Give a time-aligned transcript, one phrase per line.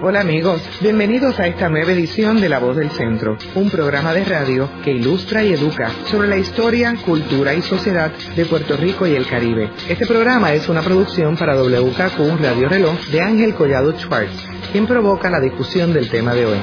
[0.00, 4.24] Hola amigos, bienvenidos a esta nueva edición de La Voz del Centro, un programa de
[4.24, 9.16] radio que ilustra y educa sobre la historia, cultura y sociedad de Puerto Rico y
[9.16, 9.72] el Caribe.
[9.88, 14.30] Este programa es una producción para WKQ Radio Reloj de Ángel Collado Schwartz,
[14.70, 16.58] quien provoca la discusión del tema de hoy.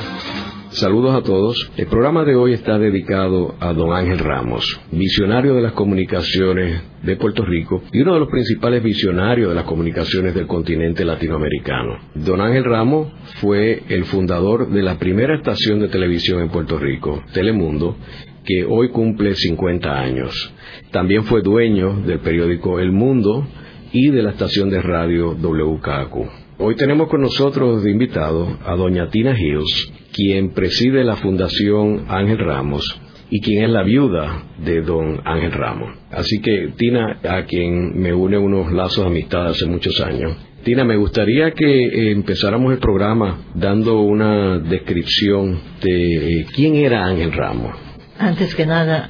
[0.75, 1.71] Saludos a todos.
[1.77, 7.15] El programa de hoy está dedicado a don Ángel Ramos, visionario de las comunicaciones de
[7.15, 11.97] Puerto Rico y uno de los principales visionarios de las comunicaciones del continente latinoamericano.
[12.15, 13.07] Don Ángel Ramos
[13.39, 17.95] fue el fundador de la primera estación de televisión en Puerto Rico, Telemundo,
[18.43, 20.53] que hoy cumple 50 años.
[20.91, 23.47] También fue dueño del periódico El Mundo
[23.93, 26.44] y de la estación de radio WKQ.
[26.57, 32.37] Hoy tenemos con nosotros de invitado a doña Tina Hills, quien preside la Fundación Ángel
[32.37, 32.97] Ramos
[33.29, 35.97] y quien es la viuda de don Ángel Ramos.
[36.11, 40.37] Así que Tina, a quien me une unos lazos de amistad hace muchos años.
[40.63, 47.05] Tina, me gustaría que eh, empezáramos el programa dando una descripción de eh, quién era
[47.05, 47.75] Ángel Ramos.
[48.17, 49.09] Antes que nada,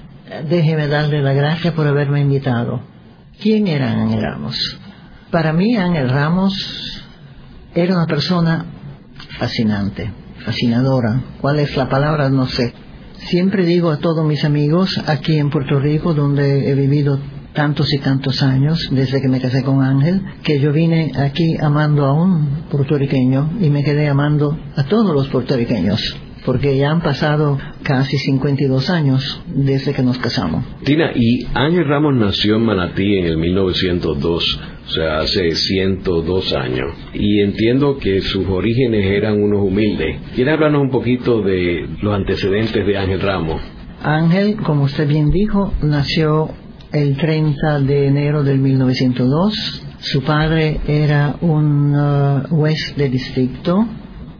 [0.49, 2.81] déjeme darle la gracia por haberme invitado.
[3.39, 4.79] ¿Quién era Ángel Ramos?
[5.29, 6.94] Para mí, Ángel Ramos
[7.75, 8.65] era una persona
[9.37, 10.09] fascinante,
[10.45, 11.21] fascinadora.
[11.41, 12.29] ¿Cuál es la palabra?
[12.29, 12.73] No sé.
[13.27, 17.19] Siempre digo a todos mis amigos aquí en Puerto Rico, donde he vivido
[17.53, 22.05] tantos y tantos años, desde que me casé con Ángel, que yo vine aquí amando
[22.05, 27.57] a un puertorriqueño y me quedé amando a todos los puertorriqueños porque ya han pasado
[27.83, 30.63] casi 52 años desde que nos casamos.
[30.83, 36.93] Tina, y Ángel Ramos nació en Manatí en el 1902 o sea, hace 102 años.
[37.13, 40.21] Y entiendo que sus orígenes eran unos humildes.
[40.35, 43.61] ¿Quiere hablarnos un poquito de los antecedentes de Ángel Ramos?
[44.03, 46.49] Ángel, como usted bien dijo, nació
[46.91, 49.83] el 30 de enero del 1902.
[49.99, 53.87] Su padre era un uh, juez de distrito,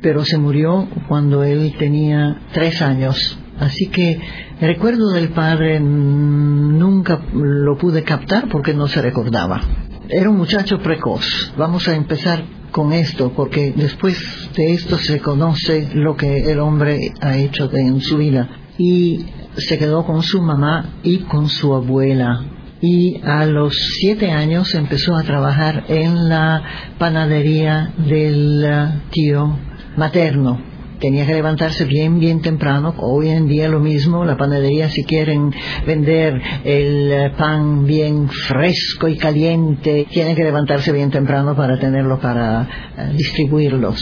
[0.05, 3.39] pero se murió cuando él tenía tres años.
[3.59, 4.19] Así que
[4.61, 9.61] el recuerdo del padre nunca lo pude captar porque no se recordaba
[10.09, 11.53] era un muchacho precoz.
[11.57, 14.15] Vamos a empezar con esto, porque después
[14.55, 18.47] de esto se conoce lo que el hombre ha hecho en su vida.
[18.77, 19.25] Y
[19.57, 22.45] se quedó con su mamá y con su abuela.
[22.81, 26.61] Y a los siete años empezó a trabajar en la
[26.99, 29.57] panadería del tío
[29.97, 32.95] materno tenía que levantarse bien, bien temprano.
[32.97, 35.53] Hoy en día lo mismo, la panadería si quieren
[35.85, 42.67] vender el pan bien fresco y caliente, tienen que levantarse bien temprano para tenerlo para
[42.97, 43.99] eh, distribuirlos.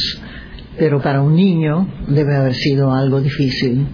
[0.78, 3.88] Pero para un niño debe haber sido algo difícil.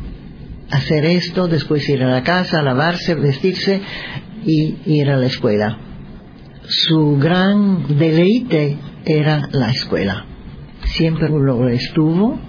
[0.72, 3.82] Hacer esto, después ir a la casa, lavarse, vestirse
[4.46, 5.78] y ir a la escuela.
[6.68, 10.29] Su gran deleite era la escuela.
[10.94, 12.40] Siempre lo estuvo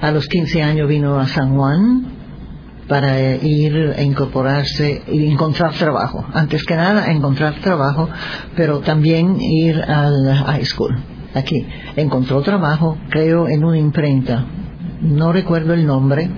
[0.00, 2.06] a los 15 años vino a San Juan
[2.88, 6.24] para ir a incorporarse y encontrar trabajo.
[6.32, 8.08] Antes que nada, encontrar trabajo,
[8.54, 10.94] pero también ir al high school.
[11.34, 11.66] Aquí.
[11.96, 14.44] Encontró trabajo, creo, en una imprenta.
[15.00, 16.30] No recuerdo el nombre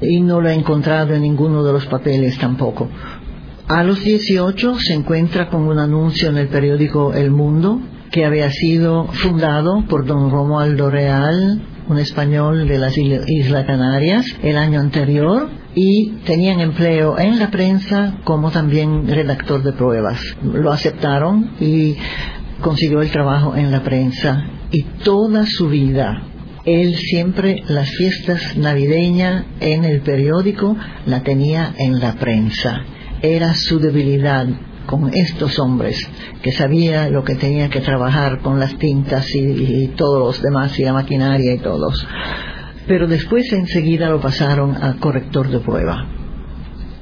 [0.00, 2.88] y no lo he encontrado en ninguno de los papeles tampoco.
[3.66, 8.50] A los 18 se encuentra con un anuncio en el periódico El Mundo que había
[8.50, 15.48] sido fundado por don Romualdo Real un español de las Islas Canarias, el año anterior
[15.74, 20.20] y tenían empleo en la prensa como también redactor de pruebas.
[20.42, 21.96] Lo aceptaron y
[22.60, 26.28] consiguió el trabajo en la prensa y toda su vida
[26.68, 30.76] él siempre las fiestas navideñas en el periódico
[31.06, 32.82] la tenía en la prensa.
[33.22, 34.46] Era su debilidad
[34.88, 36.02] con estos hombres,
[36.40, 40.82] que sabía lo que tenía que trabajar con las tintas y, todos los demás, y
[40.82, 42.06] la maquinaria y todos.
[42.86, 46.06] Pero después enseguida lo pasaron a corrector de prueba.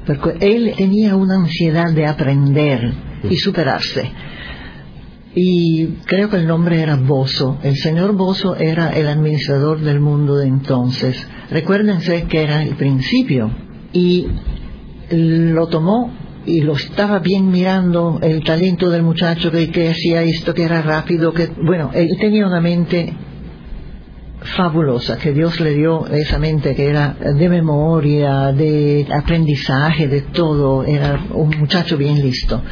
[0.05, 2.93] Porque él tenía una ansiedad de aprender
[3.31, 4.11] y superarse.
[5.37, 7.59] Y creo que el nombre era Bozo.
[7.63, 11.25] El señor Bozo era el administrador del mundo de entonces.
[11.53, 13.49] Recuérdense que era el principio.
[13.93, 14.27] Y
[15.11, 20.55] lo tomó y lo estaba bien mirando el talento del muchacho que, que hacía esto,
[20.55, 23.13] que era rápido, que bueno, él tenía una mente
[24.57, 30.85] fabulosa que Dios le dio esa mente que era de memoria, de aprendizaje, de todo,
[30.85, 32.63] era un muchacho bien listo.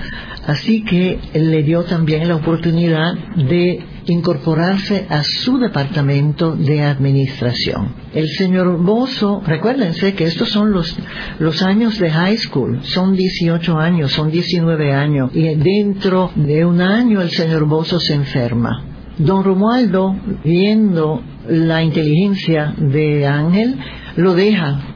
[0.47, 7.95] Así que le dio también la oportunidad de incorporarse a su departamento de administración.
[8.13, 10.97] El señor Bozo, recuérdense que estos son los,
[11.39, 16.81] los años de high school, son 18 años, son 19 años, y dentro de un
[16.81, 18.85] año el señor Bozo se enferma.
[19.17, 20.15] Don Romualdo,
[20.45, 23.79] viendo la inteligencia de Ángel,
[24.17, 24.94] lo deja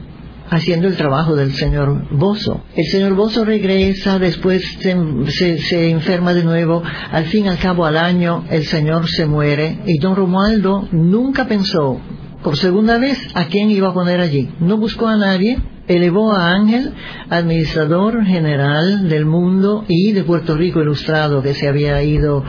[0.49, 2.61] haciendo el trabajo del señor Bozo.
[2.75, 7.97] El señor Bozo regresa, después se, se, enferma de nuevo, al fin al cabo al
[7.97, 11.99] año el señor se muere y don Romualdo nunca pensó
[12.43, 14.49] por segunda vez a quién iba a poner allí.
[14.59, 15.57] No buscó a nadie,
[15.89, 16.93] elevó a Ángel,
[17.29, 22.43] administrador general del mundo y de Puerto Rico Ilustrado, que se había ido,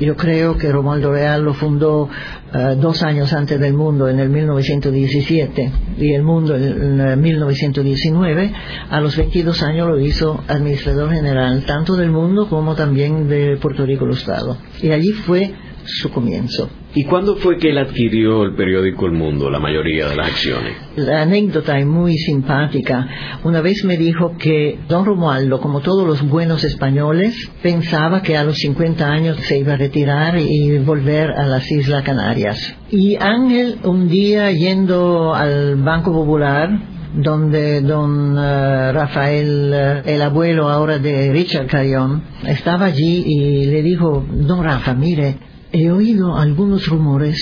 [0.00, 2.08] yo creo que Romualdo Real lo fundó
[2.54, 8.52] eh, dos años antes del mundo, en el 1917, y el mundo en el 1919,
[8.88, 13.84] a los 22 años lo hizo administrador general, tanto del mundo como también de Puerto
[13.84, 14.56] Rico Ilustrado.
[14.82, 15.52] Y allí fue
[15.88, 16.70] su comienzo.
[16.94, 20.76] ¿Y cuándo fue que él adquirió el periódico El Mundo, la mayoría de las acciones?
[20.96, 23.06] La anécdota es muy simpática.
[23.44, 28.44] Una vez me dijo que don Romualdo, como todos los buenos españoles, pensaba que a
[28.44, 32.74] los 50 años se iba a retirar y volver a las Islas Canarias.
[32.90, 36.70] Y Ángel, un día yendo al Banco Popular,
[37.14, 43.82] donde don uh, Rafael, uh, el abuelo ahora de Richard Carrión, estaba allí y le
[43.82, 45.36] dijo, don Rafa, mire,
[45.72, 47.38] he oído algunos rumores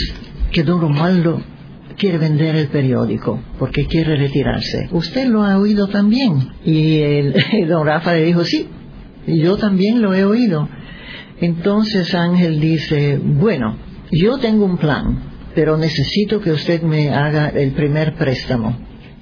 [0.52, 1.42] que don Romualdo
[1.96, 4.88] quiere vender el periódico porque quiere retirarse.
[4.92, 6.50] ¿Usted lo ha oído también?
[6.64, 7.34] Y el,
[7.68, 8.68] don Rafa le dijo, sí,
[9.26, 10.68] yo también lo he oído.
[11.40, 13.76] Entonces Ángel dice, bueno,
[14.10, 15.22] yo tengo un plan,
[15.54, 18.76] pero necesito que usted me haga el primer préstamo.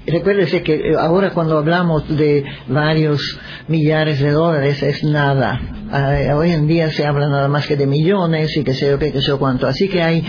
[0.06, 5.58] Recuérdese que eh, ahora cuando hablamos de varios millares de dólares es nada.
[5.90, 8.98] Ah, hoy en día se habla nada más que de millones y que sé yo
[8.98, 9.66] qué, que sé yo cuánto.
[9.66, 10.22] Así que hay,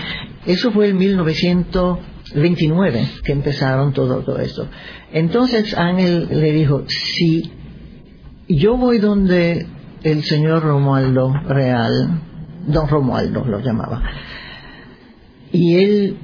[0.46, 4.66] eso fue en 1929 que empezaron todo, todo esto.
[5.12, 7.52] Entonces Ángel le dijo, si
[8.48, 9.66] yo voy donde
[10.02, 12.22] el señor Romualdo Real,
[12.66, 14.02] don Romualdo lo llamaba,
[15.52, 16.16] y él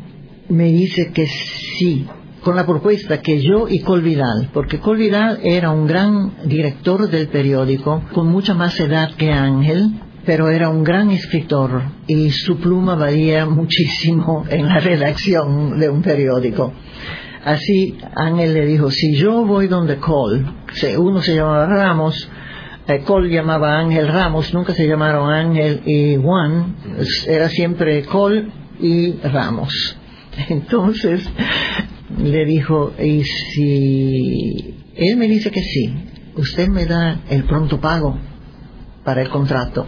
[0.49, 2.07] me dice que sí,
[2.43, 8.03] con la propuesta que yo y Colvidal, porque Colvidal era un gran director del periódico,
[8.13, 13.47] con mucha más edad que Ángel, pero era un gran escritor y su pluma valía
[13.47, 16.73] muchísimo en la redacción de un periódico.
[17.45, 20.45] Así Ángel le dijo, si yo voy donde Cole,
[20.99, 22.29] uno se llamaba Ramos,
[22.87, 26.77] eh, Cole llamaba Ángel Ramos, nunca se llamaron Ángel y Juan,
[27.27, 28.47] era siempre Cole
[28.81, 29.97] y Ramos.
[30.49, 31.29] Entonces,
[32.19, 35.95] le dijo, y si él me dice que sí,
[36.37, 38.19] usted me da el pronto pago
[39.05, 39.87] para el contrato.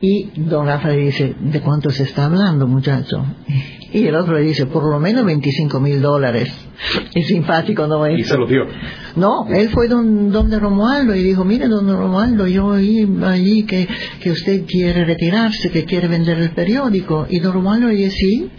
[0.00, 3.24] Y don Rafa le dice, ¿de cuánto se está hablando, muchacho?
[3.92, 6.52] Y el otro le dice, por lo menos 25 mil dólares.
[7.14, 8.08] Es simpático, ¿no?
[8.10, 8.62] Y se lo dio.
[9.14, 13.86] No, él fue don, donde Romualdo y dijo, mire, don Romualdo, yo oí allí que,
[14.20, 17.26] que usted quiere retirarse, que quiere vender el periódico.
[17.30, 18.50] Y don Romualdo le dice, sí.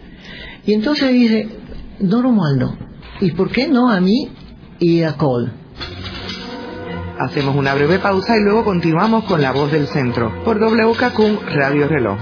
[0.66, 1.50] Y entonces dice,
[2.00, 2.78] don Romualdo,
[3.24, 4.34] ¿Y por qué no a mí
[4.80, 5.50] y a Cole?
[7.18, 11.88] Hacemos una breve pausa y luego continuamos con La Voz del Centro por WKQ Radio
[11.88, 12.20] Reloj.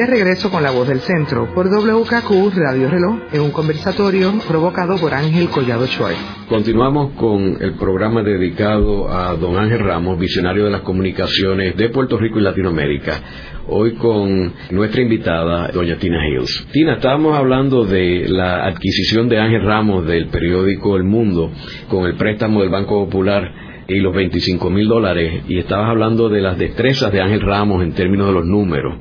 [0.00, 4.96] De regreso con la voz del centro por WKQ Radio Reloj en un conversatorio provocado
[4.96, 6.14] por Ángel Collado Choi.
[6.48, 12.16] Continuamos con el programa dedicado a don Ángel Ramos, visionario de las comunicaciones de Puerto
[12.16, 13.20] Rico y Latinoamérica.
[13.68, 16.66] Hoy con nuestra invitada, doña Tina Hills.
[16.72, 21.50] Tina, estábamos hablando de la adquisición de Ángel Ramos del periódico El Mundo
[21.90, 23.52] con el préstamo del Banco Popular
[23.86, 27.92] y los 25 mil dólares y estabas hablando de las destrezas de Ángel Ramos en
[27.92, 28.94] términos de los números.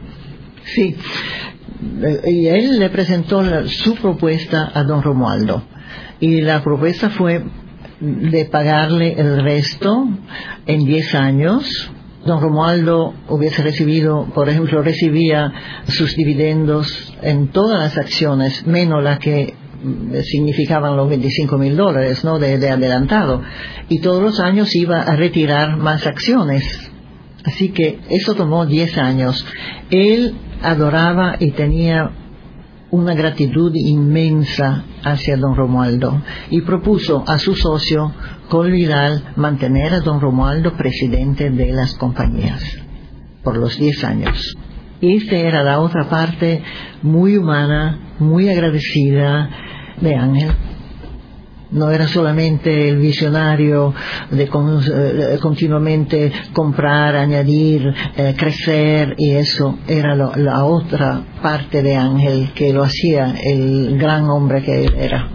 [0.75, 0.95] Sí.
[2.25, 5.63] Y él le presentó su propuesta a don Romualdo.
[6.19, 7.43] Y la propuesta fue
[8.01, 10.07] de pagarle el resto
[10.65, 11.91] en 10 años.
[12.25, 15.53] Don Romualdo hubiese recibido, por ejemplo, recibía
[15.88, 19.53] sus dividendos en todas las acciones, menos las que
[20.23, 22.39] significaban los 25 mil dólares ¿no?
[22.39, 23.41] de, de adelantado.
[23.88, 26.91] Y todos los años iba a retirar más acciones.
[27.45, 29.45] Así que eso tomó 10 años.
[29.89, 32.12] Él adoraba y tenía
[32.92, 38.12] una gratitud inmensa hacia don Romualdo y propuso a su socio
[38.50, 42.63] Colvidal mantener a don Romualdo presidente de las compañías
[43.44, 44.56] por los 10 años.
[45.01, 46.63] Esta era la otra parte
[47.04, 49.50] muy humana, muy agradecida
[50.01, 50.51] de Ángel
[51.71, 53.93] no era solamente el visionario
[54.31, 62.49] de eh, continuamente comprar, añadir, eh, crecer y eso era la otra parte de Ángel
[62.53, 65.29] que lo hacía el gran hombre que era.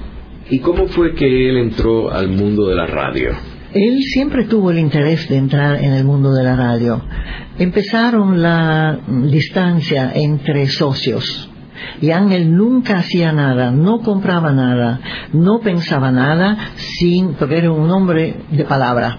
[0.51, 3.31] ¿Y cómo fue que él entró al mundo de la radio?
[3.73, 7.03] Él siempre tuvo el interés de entrar en el mundo de la radio.
[7.59, 11.51] Empezaron la distancia entre socios.
[12.01, 15.01] Y Ángel nunca hacía nada, no compraba nada,
[15.33, 19.19] no pensaba nada, sin, porque era un hombre de palabra.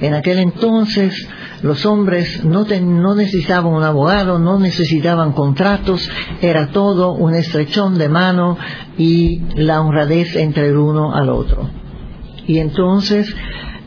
[0.00, 1.28] En aquel entonces
[1.62, 6.08] los hombres no, no, necesitaban un abogado, no necesitaban contratos,
[6.40, 8.56] era todo un estrechón de mano
[8.98, 11.68] y la honradez entre el uno al otro.
[12.46, 13.34] Y entonces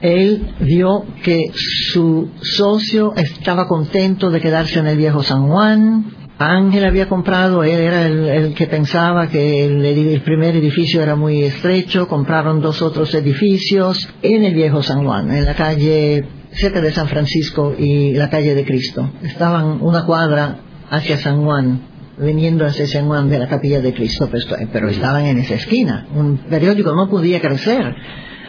[0.02, 6.86] él vio que su socio estaba contento de quedarse en el viejo San Juan, Ángel
[6.86, 12.62] había comprado, él era el, que pensaba que el, primer edificio era muy estrecho, compraron
[12.62, 17.74] dos otros edificios en el viejo San Juan, en la calle cerca de San Francisco
[17.77, 19.10] y la calle de Cristo.
[19.24, 20.60] Estaban una cuadra
[20.91, 21.82] hacia San Juan,
[22.20, 26.08] viniendo hacia San Juan de la capilla de Cristo, pero, pero estaban en esa esquina.
[26.13, 27.96] Un periódico no podía crecer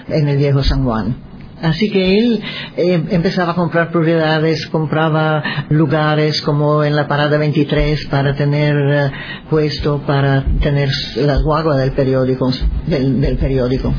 [0.09, 1.27] en el viejo San Juan.
[1.62, 2.41] Así que él
[2.77, 9.11] eh, empezaba a comprar propiedades, compraba lugares como en la parada 23 para tener eh,
[9.50, 12.50] puesto, para tener las guaguas del periódico,
[12.87, 13.93] del periódico.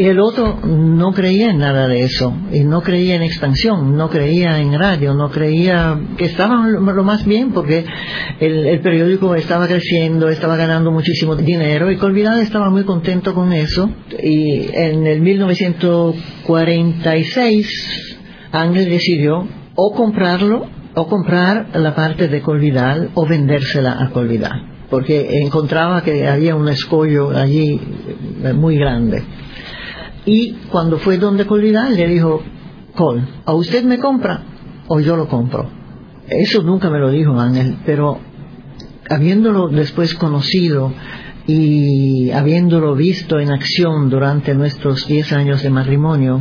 [0.00, 4.08] Y el otro no creía en nada de eso, y no creía en expansión, no
[4.08, 7.84] creía en radio, no creía que estaban lo más bien porque
[8.40, 13.90] el, periódico estaba creciendo, estaba ganando muchísimo dinero y Colvidal estaba muy contento con eso.
[14.22, 18.16] Y en el 1946
[18.52, 25.42] Ángel decidió o comprarlo o comprar la parte de Colvidal o vendérsela a Colvidal porque
[25.42, 27.78] encontraba que había un escollo allí
[28.54, 29.22] muy grande.
[30.26, 32.42] Y cuando fue donde Colvidal le dijo,
[32.94, 34.42] Col, ¿a usted me compra
[34.88, 35.68] o yo lo compro?
[36.28, 38.18] Eso nunca me lo dijo Ángel, pero
[39.08, 40.92] habiéndolo después conocido
[41.46, 46.40] y habiéndolo visto en acción durante nuestros 10 años de matrimonio,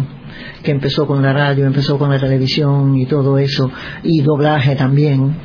[0.63, 3.71] que empezó con la radio, empezó con la televisión y todo eso,
[4.03, 5.36] y doblaje también,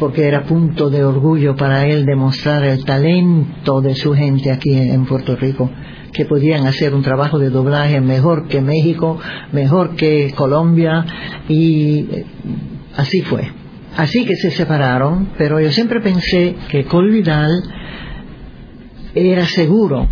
[0.00, 5.04] porque era punto de orgullo para él demostrar el talento de su gente aquí en
[5.04, 5.70] Puerto Rico
[6.12, 9.18] que podían hacer un trabajo de doblaje mejor que México,
[9.52, 11.04] mejor que Colombia
[11.48, 12.26] y eh,
[12.96, 13.50] así fue.
[13.96, 17.62] Así que se separaron, pero yo siempre pensé que Col Vidal
[19.14, 20.08] era seguro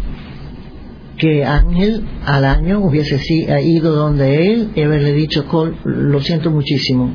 [1.19, 3.19] que Ángel al año hubiese
[3.63, 7.15] ido donde él y haberle dicho, Col, lo siento muchísimo,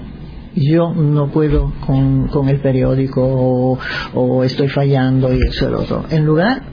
[0.55, 3.79] yo no puedo con, el periódico o,
[4.13, 6.05] o, estoy fallando y eso y lo otro.
[6.09, 6.63] En lugar,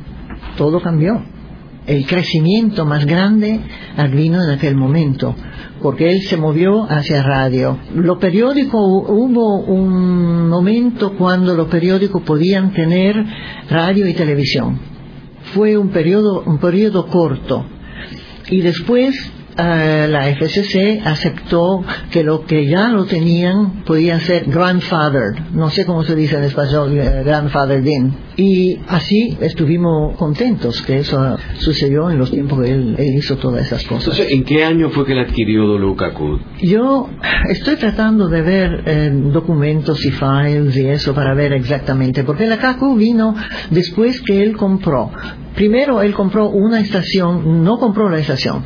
[0.56, 1.22] todo cambió
[1.88, 3.60] el crecimiento más grande
[4.12, 5.34] vino en aquel momento,
[5.82, 7.78] porque él se movió hacia radio.
[7.94, 13.16] Los periódicos, hubo un momento cuando los periódicos podían tener
[13.70, 14.78] radio y televisión.
[15.54, 17.64] Fue un periodo, un periodo corto.
[18.50, 19.14] Y después
[19.58, 26.04] la FCC aceptó que lo que ya lo tenían podía ser grandfather, no sé cómo
[26.04, 28.14] se dice en español, eh, grandfather din.
[28.36, 33.82] Y así estuvimos contentos que eso sucedió en los tiempos que él, hizo todas esas
[33.84, 34.16] cosas.
[34.16, 36.62] Entonces, ¿en qué año fue que él adquirió WKQ?
[36.62, 37.08] Yo
[37.50, 42.58] estoy tratando de ver eh, documentos y files y eso para ver exactamente, porque la
[42.58, 43.34] KQ vino
[43.70, 45.10] después que él compró.
[45.56, 48.62] Primero él compró una estación, no compró la estación,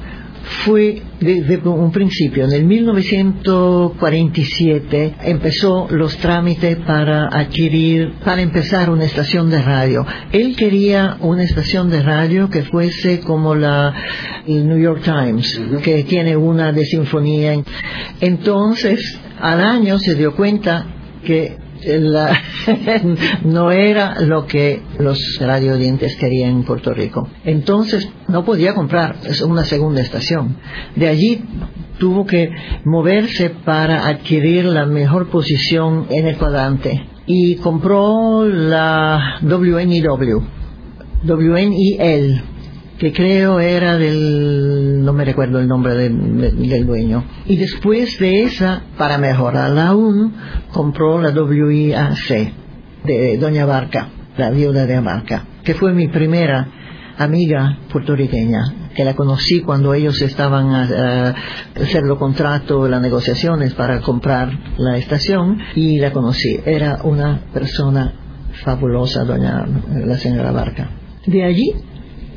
[0.65, 2.45] fue desde un principio.
[2.45, 10.05] En el 1947 empezó los trámites para adquirir, para empezar una estación de radio.
[10.33, 13.95] Él quería una estación de radio que fuese como la
[14.47, 17.55] New York Times, que tiene una de sinfonía.
[18.21, 20.87] Entonces, al año se dio cuenta
[21.25, 21.57] que
[23.45, 27.29] no era lo que los radiodientes querían en Puerto Rico.
[27.45, 30.57] Entonces no podía comprar una segunda estación.
[30.97, 31.45] De allí
[31.99, 32.51] tuvo que
[32.85, 40.43] moverse para adquirir la mejor posición en el cuadrante y compró la WNIW,
[41.25, 42.43] WNIL,
[43.03, 47.25] que creo era del, no me recuerdo el nombre del dueño.
[47.47, 50.33] Y después de esa, para mejorarla aún,
[50.73, 52.53] compró la WIAC
[53.05, 56.69] de Doña Barca, la viuda de Barca, que fue mi primera
[57.19, 61.35] amiga puertorriqueña, que la conocí cuando ellos estaban a,
[61.83, 66.61] hacer los contratos, las negociaciones para comprar la estación, y la conocí.
[66.65, 68.13] Era una persona
[68.63, 69.67] fabulosa, doña
[70.07, 70.89] la señora Barca.
[71.27, 71.73] De allí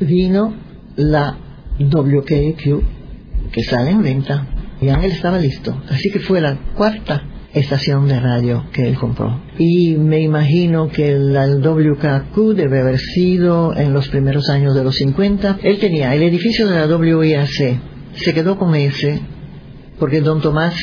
[0.00, 0.54] vino
[0.96, 1.36] la
[1.78, 4.46] WKQ que sale en venta
[4.80, 5.76] y Ángel estaba listo.
[5.88, 7.22] Así que fue la cuarta
[7.54, 9.40] estación de radio que él compró.
[9.58, 14.96] Y me imagino que el WKQ debe haber sido en los primeros años de los
[14.96, 15.60] 50.
[15.62, 17.80] Él tenía el edificio de la WIAC,
[18.14, 19.20] se quedó con ese
[19.98, 20.74] porque don Tomás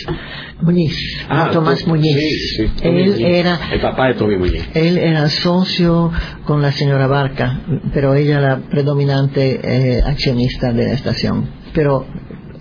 [0.61, 0.95] Muñiz,
[1.29, 3.25] Ah, Tomás Muñiz, sí, sí, Tommy él Muñiz.
[3.27, 4.67] era El papá de Tommy Muñiz.
[4.73, 6.11] él era socio
[6.45, 7.61] con la señora Barca,
[7.93, 11.49] pero ella la predominante eh, accionista de la estación.
[11.73, 12.05] Pero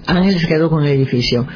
[0.07, 1.47] Ángel se quedó con el edificio.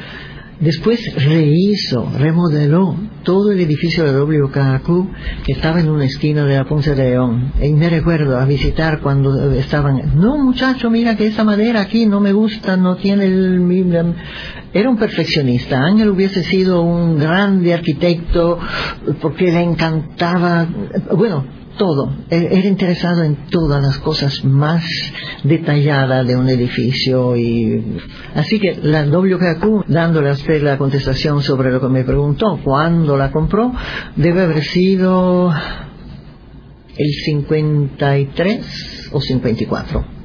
[0.59, 6.65] Después rehizo, remodeló todo el edificio de WKQ que estaba en una esquina de la
[6.65, 7.53] Ponce de León.
[7.61, 12.19] Y me recuerdo a visitar cuando estaban, no muchacho, mira que esa madera aquí no
[12.19, 14.15] me gusta, no tiene el...
[14.73, 15.79] Era un perfeccionista.
[15.79, 18.57] Ángel hubiese sido un grande arquitecto
[19.21, 20.67] porque le encantaba,
[21.15, 22.13] bueno, todo.
[22.29, 24.83] Era interesado en todas las cosas más
[25.43, 27.99] detalladas de un edificio y
[28.35, 33.15] así que la WKQ, dándole a usted la contestación sobre lo que me preguntó, cuándo
[33.17, 33.71] la compró,
[34.15, 35.53] debe haber sido
[36.97, 40.16] el 53 o 54.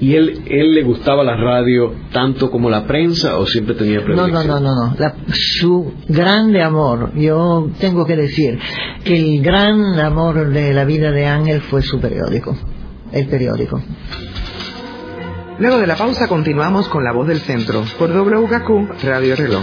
[0.00, 4.04] ¿Y él, él le gustaba la radio tanto como la prensa o siempre tenía No,
[4.06, 4.46] predilección?
[4.46, 4.96] no, no, no, no.
[4.98, 8.58] La- su grande amor, yo tengo que decir
[9.04, 12.56] que el gran amor de la vida de Ángel fue su periódico,
[13.12, 13.82] el periódico.
[15.58, 19.62] Luego de la pausa continuamos con La Voz del Centro por WKQ Radio Reloj.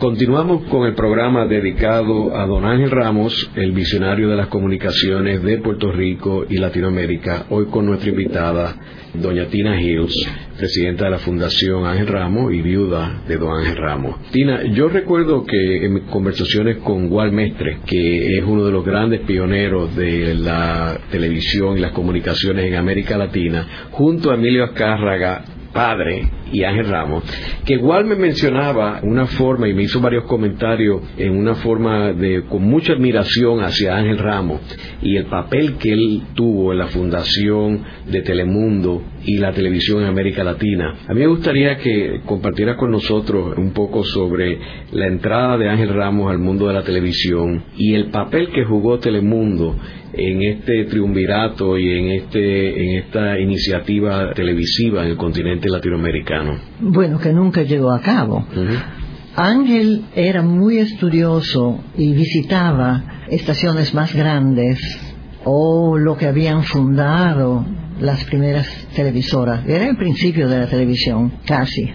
[0.00, 5.58] Continuamos con el programa dedicado a don Ángel Ramos, el visionario de las comunicaciones de
[5.58, 8.76] Puerto Rico y Latinoamérica, hoy con nuestra invitada,
[9.12, 10.14] doña Tina Hills,
[10.56, 14.16] presidenta de la Fundación Ángel Ramos y viuda de don Ángel Ramos.
[14.30, 18.82] Tina, yo recuerdo que en mis conversaciones con Wal Mestre, que es uno de los
[18.82, 25.44] grandes pioneros de la televisión y las comunicaciones en América Latina, junto a Emilio Azcárraga,
[25.74, 27.24] padre y Ángel Ramos,
[27.64, 32.42] que igual me mencionaba una forma y me hizo varios comentarios en una forma de
[32.44, 34.60] con mucha admiración hacia Ángel Ramos
[35.02, 40.08] y el papel que él tuvo en la fundación de Telemundo y la televisión en
[40.08, 40.94] América Latina.
[41.06, 44.58] A mí me gustaría que compartiera con nosotros un poco sobre
[44.92, 48.98] la entrada de Ángel Ramos al mundo de la televisión y el papel que jugó
[48.98, 49.76] Telemundo
[50.12, 56.39] en este triunvirato y en este en esta iniciativa televisiva en el continente latinoamericano.
[56.80, 58.38] Bueno, que nunca llegó a cabo.
[58.38, 58.74] Ujú.
[59.36, 64.78] Ángel era muy estudioso y visitaba estaciones más grandes
[65.44, 67.64] o lo que habían fundado
[68.00, 69.66] las primeras televisoras.
[69.66, 71.90] Era el principio de la televisión, casi.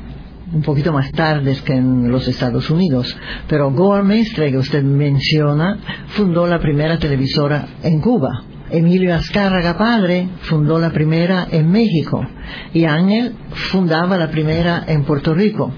[0.54, 3.18] Un poquito más tarde que en los Estados Unidos.
[3.48, 5.80] Pero Goa Mestre, que usted menciona,
[6.10, 8.44] fundó la primera televisora en Cuba.
[8.70, 12.26] Emilio Azcárraga Padre fundó la primera en México.
[12.74, 13.36] Y Ángel
[13.72, 15.72] fundaba la primera en Puerto Rico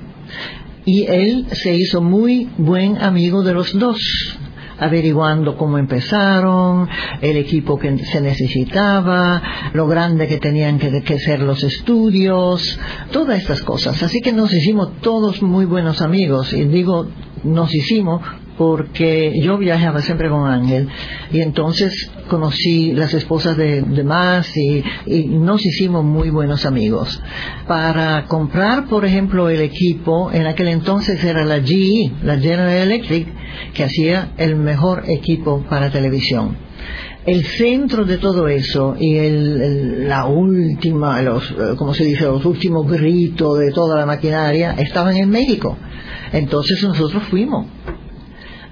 [0.88, 4.00] y él se hizo muy buen amigo de los dos,
[4.80, 6.88] averiguando cómo empezaron,
[7.22, 9.42] el equipo que se necesitaba,
[9.74, 12.80] lo grande que tenían que, que ser los estudios,
[13.12, 14.02] todas estas cosas.
[14.02, 17.06] Así que nos hicimos todos muy buenos amigos, y digo
[17.44, 18.22] nos hicimos
[18.58, 20.90] porque yo viajaba siempre con Ángel
[21.32, 27.22] y entonces conocí las esposas de, de más y, y nos hicimos muy buenos amigos.
[27.68, 33.28] Para comprar, por ejemplo, el equipo, en aquel entonces era la GE, la General Electric,
[33.74, 36.58] que hacía el mejor equipo para televisión
[37.26, 42.24] el centro de todo eso y el, el- la última, los, eh, como se dice,
[42.24, 45.78] los últimos gritos de toda la maquinaria estaban en México.
[46.32, 47.68] Entonces nosotros fuimos.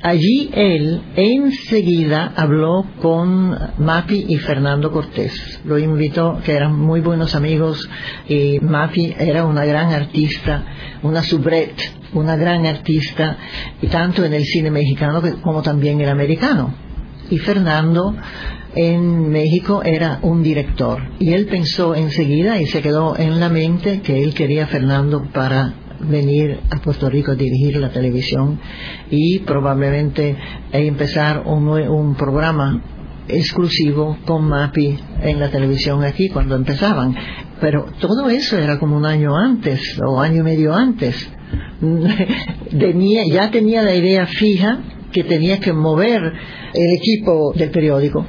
[0.05, 5.59] Allí él enseguida habló con Mapi y Fernando Cortés.
[5.65, 7.89] Lo invitó, que eran muy buenos amigos,
[8.29, 10.63] y Mapi era una gran artista,
[11.01, 13.35] una soubrette, una gran artista,
[13.89, 16.71] tanto en el cine mexicano como también el americano.
[17.31, 18.15] Y Fernando
[18.75, 21.01] en México era un director.
[21.17, 25.27] Y él pensó enseguida y se quedó en la mente que él quería a Fernando
[25.33, 28.59] para venir a Puerto Rico a dirigir la televisión
[29.09, 30.37] y probablemente
[30.71, 32.81] empezar un, un programa
[33.27, 37.15] exclusivo con Mapi en la televisión aquí cuando empezaban.
[37.59, 41.15] Pero todo eso era como un año antes o año y medio antes.
[42.79, 44.79] tenía, ya tenía la idea fija
[45.11, 46.21] que tenía que mover
[46.73, 48.25] el equipo del periódico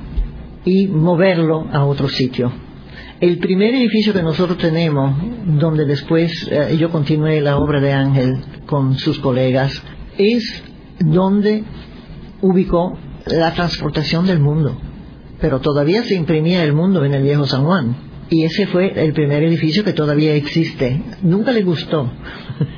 [0.65, 2.66] y moverlo a otro sitio.
[3.19, 8.45] El primer edificio que nosotros tenemos, donde después eh, yo continué la obra de Ángel
[8.67, 9.83] con sus colegas,
[10.19, 10.63] es
[10.99, 11.65] donde
[12.43, 14.77] ubicó la transportación del mundo.
[15.41, 17.97] Pero todavía se imprimía el mundo en el viejo San Juan.
[18.29, 21.03] Y ese fue el primer edificio que todavía existe.
[21.23, 22.13] Nunca le gustó.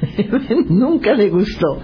[0.68, 1.80] Nunca le gustó.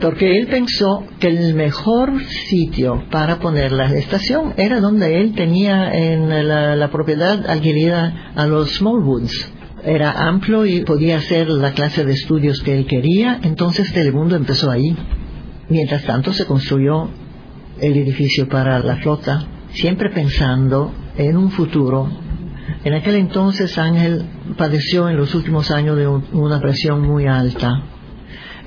[0.00, 5.92] Porque él pensó que el mejor sitio para poner la estación era donde él tenía
[5.92, 9.52] en la, propiedad adquirida a los Smallwoods.
[9.82, 14.70] Era amplio y podía hacer la clase de estudios que él quería, entonces Telemundo empezó
[14.70, 14.96] ahí.
[15.68, 17.10] Mientras tanto se construyó
[17.80, 22.08] el edificio para la flota, siempre pensando en un futuro.
[22.84, 24.24] En aquel entonces Ángel
[24.56, 27.82] padeció en los últimos años de una presión muy alta.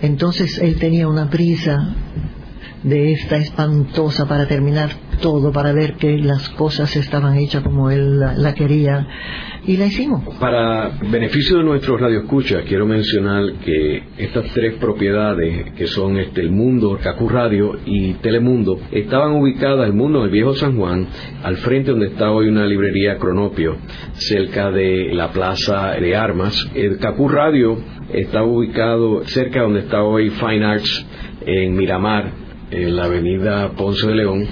[0.02, 1.96] Entonces él tenía una prisa
[2.84, 4.90] de esta espantosa para terminar
[5.22, 9.08] todo, para ver que las cosas estaban hechas como él la, quería,
[9.66, 10.24] y la hicimos.
[10.40, 16.50] Para beneficio de nuestros radioescuchas, quiero mencionar que estas tres propiedades, que son este, el
[16.50, 21.08] Mundo, Cacu Radio y Telemundo, estaban ubicadas, el Mundo, el Viejo San Juan,
[21.44, 23.78] al frente donde está hoy una librería Cronopio,
[24.14, 26.70] cerca de la Plaza de Armas.
[26.74, 27.78] El Cacu Radio
[28.12, 31.06] está ubicado cerca donde está hoy Fine Arts,
[31.46, 32.32] en Miramar,
[32.72, 34.48] en la avenida Ponce de León.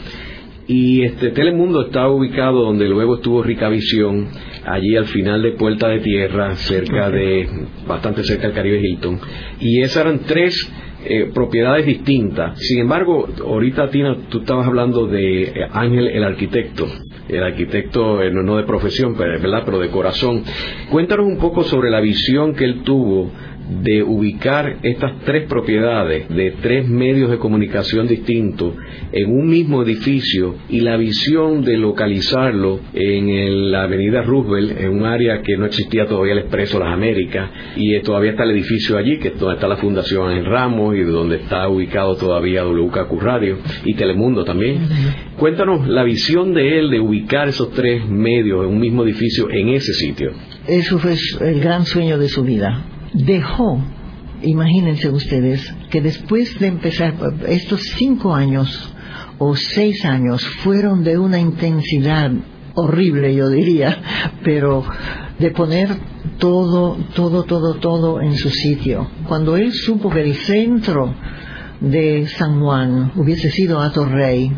[0.68, 4.28] Y este Telemundo está ubicado donde luego estuvo Ricavisión,
[4.66, 7.50] allí al final de Puerta de Tierra, cerca de,
[7.88, 9.20] bastante cerca del Caribe Hilton.
[9.60, 10.72] Y esas eran tres
[11.06, 12.60] eh, propiedades distintas.
[12.60, 16.86] Sin embargo, ahorita Tina, tú estabas hablando de eh, Ángel el arquitecto,
[17.28, 19.64] el arquitecto eh, no de profesión, pero, ¿verdad?
[19.66, 20.44] pero de corazón.
[20.92, 23.32] Cuéntanos un poco sobre la visión que él tuvo
[23.70, 28.74] de ubicar estas tres propiedades de tres medios de comunicación distintos
[29.12, 35.06] en un mismo edificio y la visión de localizarlo en la avenida Roosevelt, en un
[35.06, 38.98] área que no existía todavía el Expreso Las Américas, y eh, todavía está el edificio
[38.98, 43.22] allí, que es donde está la Fundación en Ramos y donde está ubicado todavía WKQ
[43.22, 44.80] Radio y Telemundo también.
[45.38, 49.70] Cuéntanos la visión de él de ubicar esos tres medios en un mismo edificio en
[49.70, 50.32] ese sitio.
[50.68, 53.82] Eso fue el gran sueño de su vida dejó,
[54.42, 57.16] imagínense ustedes, que después de empezar
[57.48, 58.94] estos cinco años
[59.38, 62.32] o seis años fueron de una intensidad
[62.76, 63.98] horrible, yo diría,
[64.44, 64.84] pero
[65.38, 65.90] de poner
[66.38, 69.08] todo, todo, todo, todo en su sitio.
[69.28, 71.14] Cuando él supo que el centro
[71.80, 74.52] de San Juan hubiese sido Atorrey,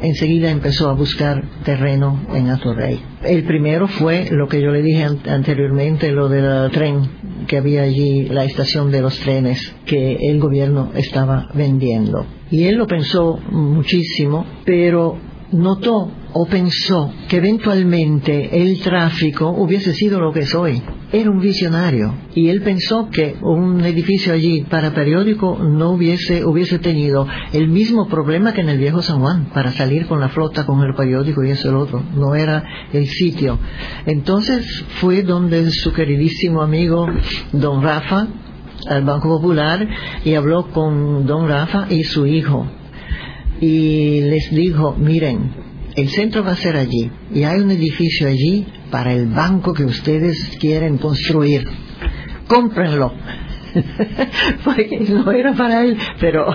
[0.00, 3.00] enseguida empezó a buscar terreno en Atorrey.
[3.22, 7.08] El primero fue lo que yo le dije anteriormente, lo del tren
[7.46, 12.26] que había allí, la estación de los trenes que el gobierno estaba vendiendo.
[12.50, 15.16] Y él lo pensó muchísimo, pero
[15.52, 20.82] notó o pensó que eventualmente el tráfico hubiese sido lo que es hoy.
[21.10, 26.78] Era un visionario y él pensó que un edificio allí para periódico no hubiese, hubiese
[26.78, 30.66] tenido el mismo problema que en el viejo San Juan para salir con la flota,
[30.66, 32.02] con el periódico y eso el otro.
[32.14, 32.62] No era
[32.92, 33.58] el sitio.
[34.04, 37.06] Entonces fue donde su queridísimo amigo
[37.52, 38.28] don Rafa
[38.86, 39.88] al Banco Popular
[40.24, 42.66] y habló con don Rafa y su hijo
[43.60, 45.67] y les dijo, miren,
[46.00, 49.84] el centro va a ser allí y hay un edificio allí para el banco que
[49.84, 51.68] ustedes quieren construir.
[52.46, 53.12] Cómprenlo.
[54.64, 56.46] Porque no era para él, pero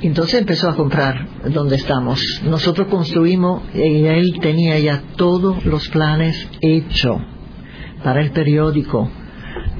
[0.00, 2.20] entonces empezó a comprar donde estamos.
[2.44, 7.20] Nosotros construimos y él tenía ya todos los planes hechos
[8.02, 9.10] para el periódico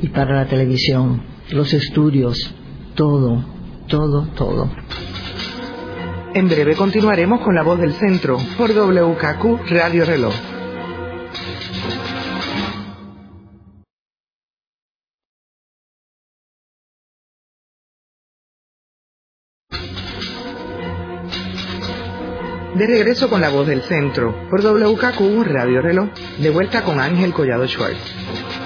[0.02, 2.54] y para la televisión, los estudios,
[2.94, 3.44] todo,
[3.88, 4.70] todo, todo.
[6.38, 10.33] En breve continuaremos con la voz del centro por WKQ Radio Reloj.
[22.77, 27.33] De regreso con la voz del centro por WKQ Radio Reloj, de vuelta con Ángel
[27.33, 28.57] Collado Schwartz.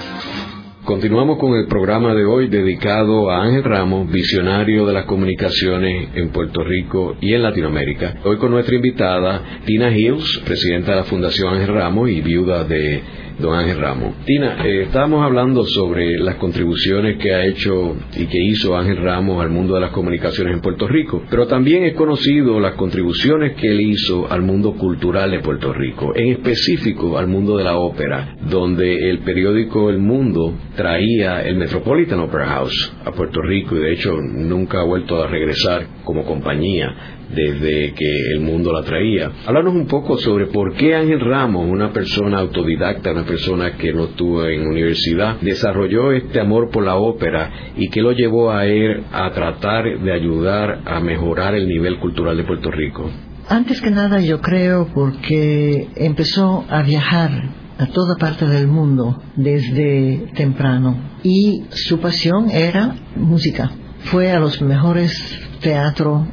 [0.92, 6.28] Continuamos con el programa de hoy dedicado a Ángel Ramos, visionario de las comunicaciones en
[6.28, 8.16] Puerto Rico y en Latinoamérica.
[8.24, 13.02] Hoy con nuestra invitada Tina Hills, presidenta de la Fundación Ángel Ramos y viuda de
[13.38, 14.14] don Ángel Ramos.
[14.24, 19.42] Tina, eh, estábamos hablando sobre las contribuciones que ha hecho y que hizo Ángel Ramos
[19.42, 23.70] al mundo de las comunicaciones en Puerto Rico, pero también he conocido las contribuciones que
[23.70, 28.36] él hizo al mundo cultural de Puerto Rico, en específico al mundo de la ópera,
[28.48, 33.92] donde el periódico El Mundo traía el Metropolitan Opera House a Puerto Rico y de
[33.92, 39.30] hecho nunca ha vuelto a regresar como compañía desde que el mundo la traía.
[39.46, 44.04] Háblanos un poco sobre por qué Ángel Ramos, una persona autodidacta, una persona que no
[44.04, 49.04] estuvo en universidad, desarrolló este amor por la ópera y qué lo llevó a él
[49.12, 53.10] a tratar de ayudar a mejorar el nivel cultural de Puerto Rico.
[53.48, 57.30] Antes que nada yo creo porque empezó a viajar
[57.78, 63.72] a toda parte del mundo desde temprano y su pasión era música.
[64.04, 65.12] Fue a los mejores
[65.60, 66.26] teatros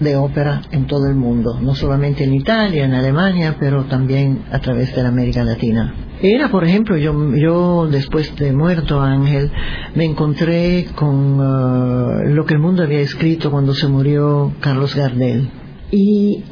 [0.00, 4.58] de ópera en todo el mundo, no solamente en Italia, en Alemania, pero también a
[4.58, 5.94] través de la América Latina.
[6.20, 9.50] Era, por ejemplo, yo, yo después de muerto Ángel,
[9.94, 15.50] me encontré con uh, lo que el mundo había escrito cuando se murió Carlos Gardel.
[15.90, 16.42] Y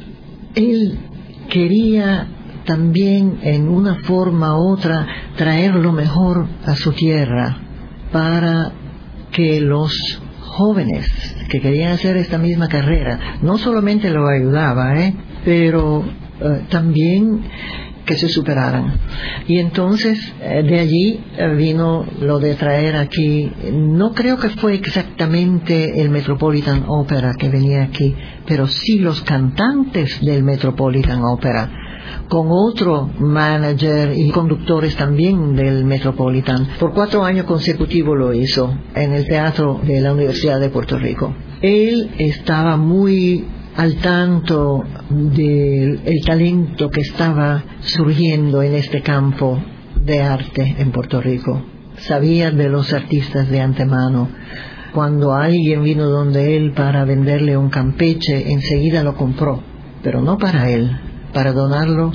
[0.53, 0.99] él
[1.49, 2.27] quería
[2.65, 7.57] también en una forma u otra traer lo mejor a su tierra
[8.11, 8.71] para
[9.31, 11.07] que los jóvenes
[11.49, 15.13] que querían hacer esta misma carrera, no solamente lo ayudaba, ¿eh?
[15.43, 16.03] pero
[16.41, 17.43] eh, también
[18.05, 18.99] que se superaran.
[19.47, 24.75] Y entonces eh, de allí eh, vino lo de traer aquí, no creo que fue
[24.75, 28.15] exactamente el Metropolitan Opera que venía aquí,
[28.47, 31.84] pero sí los cantantes del Metropolitan Opera
[32.27, 36.67] con otro manager y conductores también del Metropolitan.
[36.79, 41.33] Por cuatro años consecutivos lo hizo en el teatro de la Universidad de Puerto Rico.
[41.61, 49.59] Él estaba muy al tanto del talento que estaba surgiendo en este campo
[50.01, 51.61] de arte en Puerto Rico.
[51.97, 54.29] Sabía de los artistas de antemano.
[54.93, 59.61] Cuando alguien vino donde él para venderle un campeche, enseguida lo compró,
[60.01, 60.97] pero no para él,
[61.35, 62.13] para donarlo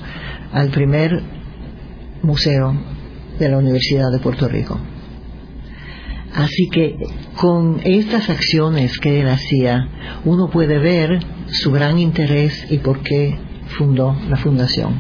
[0.51, 1.23] al primer
[2.23, 2.75] museo
[3.39, 4.81] de la Universidad de Puerto Rico.
[6.35, 6.97] Así que
[7.37, 9.89] con estas acciones que él hacía,
[10.25, 13.39] uno puede ver su gran interés y por qué
[13.77, 14.95] fundó la fundación.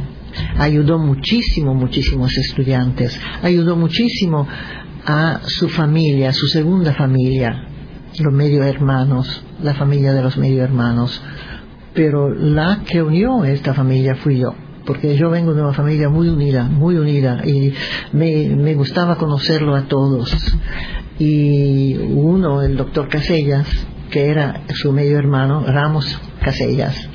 [0.59, 4.47] Ayudó muchísimo, muchísimos estudiantes, ayudó muchísimo
[5.07, 7.65] a su familia, su segunda familia,
[8.19, 11.23] los medio hermanos, la familia de los medio hermanos,
[11.95, 14.55] pero la que unió esta familia fui yo
[14.91, 17.73] porque yo vengo de una familia muy unida, muy unida, y
[18.13, 20.35] me, gustaba conocerlo a todos.
[21.19, 23.69] Y uno, el doctor Casellas,
[24.11, 27.09] que era su medio hermano, Ramos Casellas,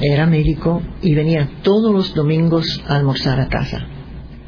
[0.00, 3.86] era médico y venía todos los domingos a almorzar a casa.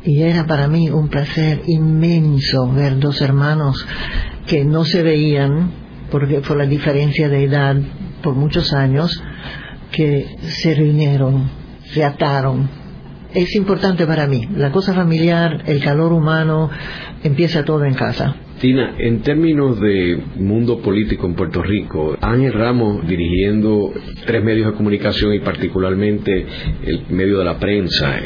[0.02, 3.86] Y era para mí un placer inmenso ver dos hermanos
[4.46, 5.70] que no se veían,
[6.10, 7.76] porque por la diferencia de edad,
[8.22, 9.22] por muchos años,
[9.90, 11.50] que se reunieron,
[11.92, 12.68] se ataron.
[13.34, 14.48] Es importante para mí.
[14.56, 16.70] La cosa familiar, el calor humano,
[17.22, 18.34] empieza todo en casa.
[18.60, 23.90] Tina, en términos de mundo político en Puerto Rico, Ángel Ramos dirigiendo
[24.26, 26.44] tres medios de comunicación y particularmente
[26.84, 28.18] el medio de la prensa,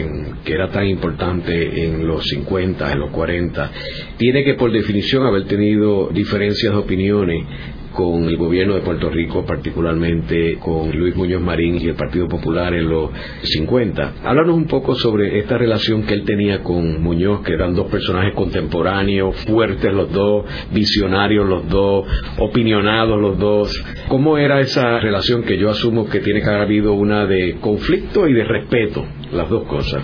[0.45, 3.71] que era tan importante en los 50, en los 40,
[4.17, 7.47] tiene que por definición haber tenido diferencias de opiniones
[7.95, 12.75] con el gobierno de Puerto Rico, particularmente con Luis Muñoz Marín y el Partido Popular
[12.75, 13.11] en los
[13.43, 14.15] 50.
[14.25, 18.35] Háblanos un poco sobre esta relación que él tenía con Muñoz, que eran dos personajes
[18.35, 22.07] contemporáneos, fuertes los dos, visionarios los dos,
[22.39, 23.85] opinionados los dos.
[24.09, 28.27] ¿Cómo era esa relación que yo asumo que tiene que haber habido una de conflicto
[28.27, 30.03] y de respeto, las dos cosas?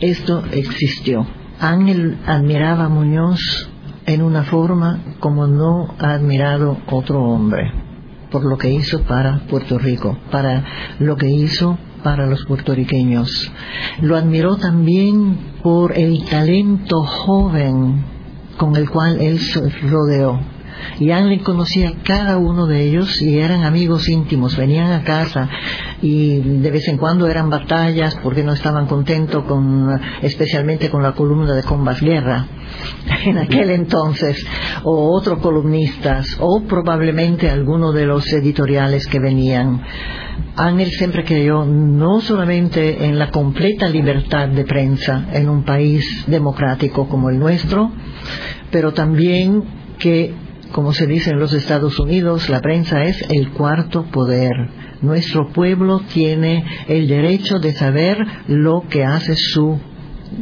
[0.00, 1.26] Esto existió.
[1.58, 3.71] Ángel admiraba a Muñoz
[4.06, 7.72] en una forma como no ha admirado otro hombre
[8.32, 10.64] por lo que hizo para Puerto Rico, para
[10.98, 13.52] lo que hizo para los puertorriqueños.
[14.00, 18.04] Lo admiró también por el talento joven
[18.56, 20.40] con el cual él se rodeó.
[20.98, 25.48] Y Ángel conocía cada uno de ellos y eran amigos íntimos, venían a casa
[26.00, 29.88] y de vez en cuando eran batallas porque no estaban contentos con,
[30.22, 32.46] especialmente con la columna de Combas Guerra
[33.26, 34.44] en aquel entonces,
[34.84, 39.82] o otros columnistas, o probablemente alguno de los editoriales que venían.
[40.56, 47.08] Ángel siempre creyó no solamente en la completa libertad de prensa en un país democrático
[47.08, 47.90] como el nuestro,
[48.70, 49.64] pero también
[49.98, 50.34] que
[50.72, 54.52] como se dice en los Estados Unidos, la prensa es el cuarto poder.
[55.02, 59.78] Nuestro pueblo tiene el derecho de saber lo que hace su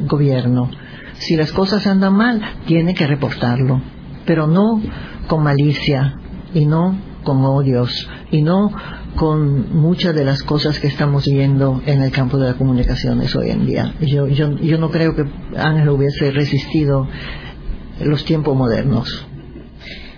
[0.06, 0.70] gobierno.
[1.14, 3.82] Si las cosas andan mal, tiene que reportarlo,
[4.24, 4.80] pero no
[5.26, 6.14] con malicia
[6.54, 8.72] y no con odios y no
[9.16, 13.50] con muchas de las cosas que estamos viendo en el campo de las comunicaciones hoy
[13.50, 13.94] en día.
[14.00, 15.24] Yo, yo, yo no creo que
[15.58, 17.06] Ángel hubiese resistido
[18.00, 19.26] los tiempos modernos.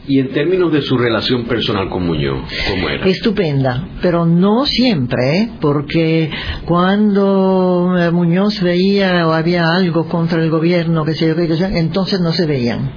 [0.07, 3.07] Y en términos de su relación personal con Muñoz, ¿cómo era?
[3.07, 5.51] Estupenda, pero no siempre, ¿eh?
[5.61, 6.29] porque
[6.65, 12.33] cuando eh, Muñoz veía o había algo contra el gobierno, que se yo, entonces no
[12.33, 12.91] se veían.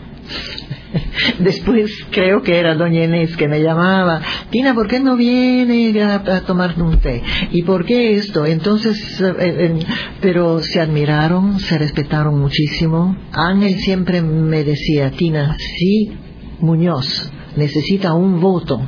[1.39, 6.41] Después creo que era doña Inés que me llamaba, Tina, ¿por qué no viene a,
[6.41, 7.22] tomar un té?
[7.52, 8.48] ¿Y por qué esto?
[8.48, 9.78] Entonces, eh,
[10.22, 13.15] pero se admiraron, se respetaron muchísimo.
[13.32, 16.25] Ángel siempre me decía, Tina, sí
[16.60, 18.82] Muñoz necesita un voto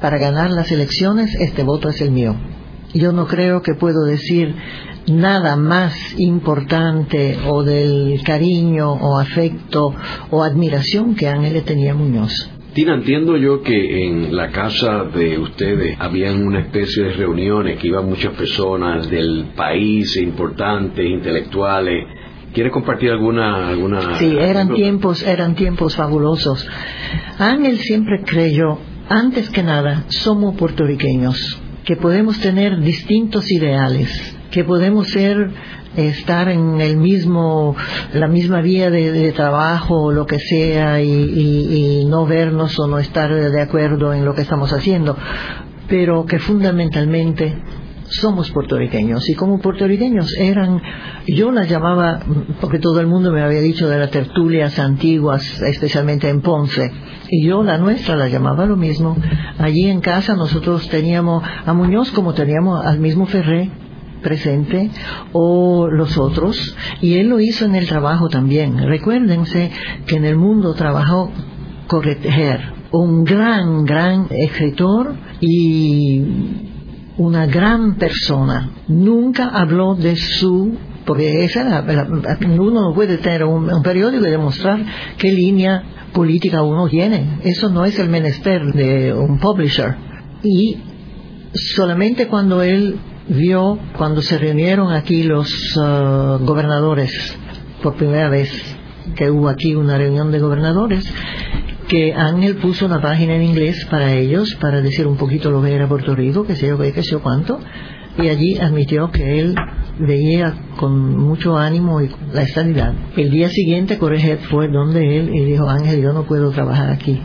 [0.00, 2.36] para ganar las elecciones, este voto es el mío.
[2.92, 4.54] Yo no creo que puedo decir
[5.08, 9.94] nada más importante o del cariño o afecto
[10.30, 12.50] o admiración que Ángel le tenía a Muñoz.
[12.74, 17.86] Tina, entiendo yo que en la casa de ustedes habían una especie de reuniones que
[17.86, 22.04] iban muchas personas del país, importantes, intelectuales,
[22.54, 24.16] ¿Quiere compartir alguna, alguna?
[24.16, 26.64] Sí, eran tiempos, eran tiempos fabulosos.
[27.36, 35.08] Ángel siempre creyó, antes que nada, somos puertorriqueños, que podemos tener distintos ideales, que podemos
[35.08, 35.50] ser
[35.96, 37.76] estar en el mismo
[38.12, 42.98] la misma vía de, trabajo o lo que sea y, y, no vernos o no
[42.98, 45.16] estar de acuerdo en lo que estamos haciendo
[45.88, 47.54] pero que fundamentalmente
[48.08, 50.80] somos puertorriqueños y como puertorriqueños eran,
[51.26, 52.20] yo las llamaba,
[52.60, 56.90] porque todo el mundo me había dicho de las tertulias antiguas, especialmente en Ponce,
[57.28, 59.16] y yo la nuestra la llamaba lo mismo.
[59.58, 63.70] Allí en casa nosotros teníamos a Muñoz como teníamos al mismo Ferré
[64.22, 64.90] presente
[65.32, 68.78] o los otros y él lo hizo en el trabajo también.
[68.78, 69.70] Recuérdense
[70.06, 71.30] que en el mundo trabajó
[71.86, 76.73] Correger, un gran, gran escritor y
[77.16, 78.70] una gran persona.
[78.88, 81.84] Nunca habló de su porque esa
[82.48, 84.84] uno no puede tener un, periódico y demostrar
[85.18, 87.40] qué línea política uno tiene.
[87.44, 89.96] Eso no es el menester de un publisher.
[90.42, 90.78] Y
[91.52, 92.98] solamente cuando él
[93.28, 97.36] vio, cuando se reunieron aquí los uh, gobernadores,
[97.82, 98.50] por primera vez
[99.16, 101.04] que hubo aquí una reunión de gobernadores,
[101.88, 105.74] que Ángel puso una página en inglés para ellos, para decir un poquito lo que
[105.74, 107.60] era Puerto Rico, que sé yo, que sé yo cuánto,
[108.18, 109.54] y allí admitió que él
[109.98, 112.94] veía con mucho ánimo y la estabilidad.
[113.16, 117.20] El día siguiente Correget fue donde él y dijo, Ángel, yo no puedo trabajar aquí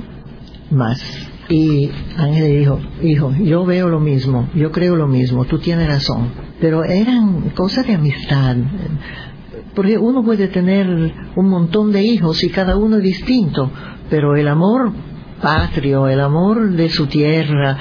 [0.72, 1.02] más.
[1.50, 5.88] Y Ángel le dijo, hijo, yo veo lo mismo, yo creo lo mismo, tú tienes
[5.88, 6.32] razón.
[6.62, 8.56] Pero eran cosas de amistad.
[9.74, 10.88] Porque uno puede tener
[11.36, 13.72] un montón de hijos y cada uno es distinto,
[14.10, 14.92] pero el amor
[15.42, 17.78] patrio, el amor de su tierra,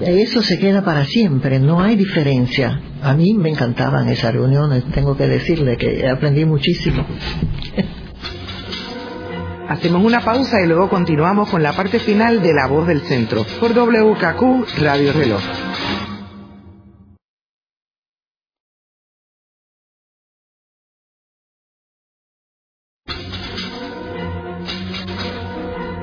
[0.00, 2.80] eso se queda para siempre, no hay diferencia.
[3.02, 7.04] A mí me encantaban esas reuniones, tengo que decirle que aprendí muchísimo.
[9.68, 13.46] Hacemos una pausa y luego continuamos con la parte final de La Voz del Centro
[13.60, 15.40] por WKQ Radio Reloj.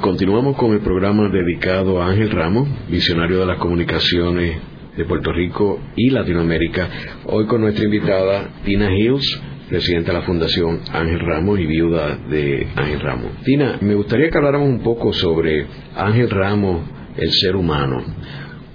[0.00, 4.58] Continuamos con el programa dedicado a Ángel Ramos, visionario de las comunicaciones
[4.94, 6.88] de Puerto Rico y Latinoamérica.
[7.24, 12.68] Hoy con nuestra invitada Tina Hills, presidenta de la Fundación Ángel Ramos y viuda de
[12.76, 13.32] Ángel Ramos.
[13.42, 16.82] Tina, me gustaría que habláramos un poco sobre Ángel Ramos,
[17.16, 18.04] el ser humano.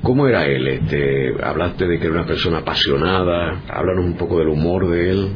[0.01, 0.67] ¿Cómo era él?
[0.67, 3.61] Este, hablaste de que era una persona apasionada.
[3.69, 5.29] Háblanos un poco del humor de él.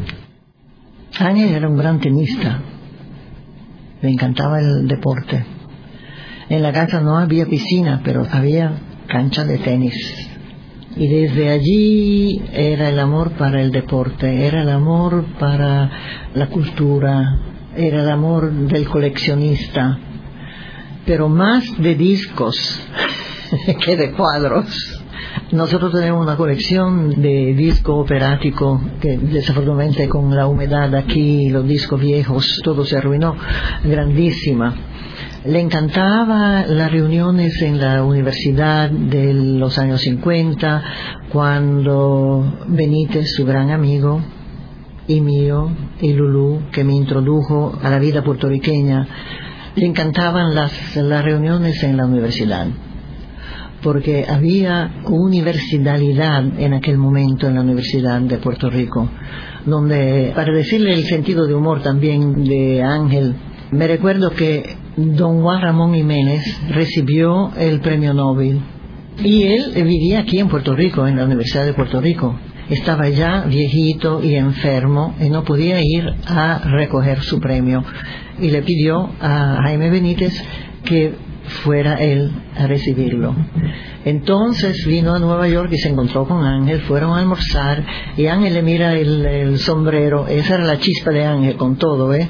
[1.19, 2.59] Ángel era un gran tenista.
[4.01, 5.54] Le encantaba el deporte
[6.49, 8.73] en la casa no había piscina, pero había
[9.07, 9.95] cancha de tenis.
[10.95, 15.89] Y desde allí era el amor para el deporte, era el amor para
[16.33, 17.39] la cultura,
[17.75, 19.99] era el amor del coleccionista,
[21.05, 22.79] pero más de discos
[23.85, 25.01] que de cuadros.
[25.51, 31.99] Nosotros tenemos una colección de disco operático que desafortunadamente con la humedad aquí, los discos
[31.99, 33.35] viejos, todo se arruinó,
[33.83, 34.75] grandísima
[35.45, 40.83] Le encantaba las reuniones en la universidad de los años 50,
[41.31, 44.21] cuando Benítez, su gran amigo,
[45.07, 45.69] y mío,
[46.01, 49.07] y Lulú, que me introdujo a la vida puertorriqueña,
[49.75, 52.67] le encantaban las, las reuniones en la universidad
[53.83, 59.07] porque había universidadidad en aquel momento en la Universidad de Puerto Rico,
[59.63, 63.35] donde, para decirle el sentido de humor también de Ángel,
[63.69, 68.61] me recuerdo que don Juan Ramón Jiménez recibió el premio Nobel
[69.23, 72.35] y él vivía aquí en Puerto Rico, en la Universidad de Puerto Rico.
[72.69, 77.83] Estaba ya viejito y enfermo y no podía ir a recoger su premio.
[78.39, 80.33] Y le pidió a Jaime Benítez
[80.83, 81.13] que
[81.63, 83.35] fuera él a recibirlo.
[84.03, 87.85] Entonces vino a Nueva York y se encontró con Ángel, fueron a almorzar
[88.17, 92.27] y Ángel le mira el, sombrero, esa era la chispa de Ángel con todo, ¿eh?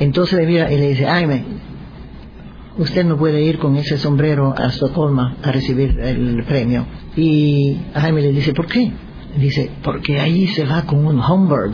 [0.00, 1.44] Entonces le mira y le dice, Jaime,
[2.78, 6.86] usted no puede ir con ese sombrero a Estocolmo a recibir el premio.
[7.16, 8.92] Y Jaime le dice, ¿por qué?
[9.38, 11.72] Dice, porque ahí se va con un Homburg.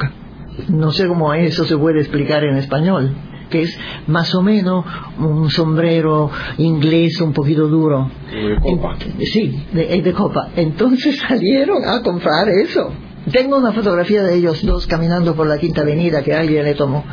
[0.68, 3.14] No sé cómo eso se puede explicar en español
[3.52, 4.84] que es más o menos
[5.18, 8.10] un sombrero inglés un poquito duro.
[8.32, 8.96] De copa.
[9.20, 10.48] sí, de, de copa.
[10.56, 12.90] Entonces salieron a comprar eso.
[13.30, 17.04] Tengo una fotografía de ellos dos caminando por la Quinta Avenida que alguien le tomó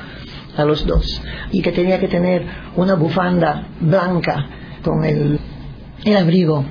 [0.60, 2.46] a los dos y que tenía que tener
[2.76, 4.48] una bufanda blanca
[4.84, 5.40] con el,
[6.04, 6.66] el abrigo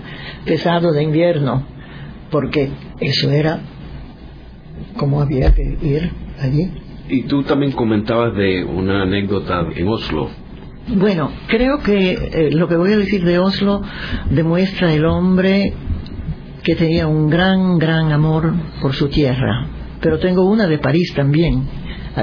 [0.44, 1.66] pesado de invierno
[2.30, 2.70] porque
[3.00, 3.60] eso era
[4.96, 6.10] como había que ir
[6.40, 6.70] allí
[7.08, 10.28] y tú también comentabas de una anécdota en Oslo.
[10.88, 13.82] Bueno, creo que eh, lo que voy a decir de Oslo
[14.30, 15.74] demuestra el hombre
[16.62, 19.66] que tenía un gran, gran amor por su tierra.
[20.00, 21.62] Pero tengo una de París también.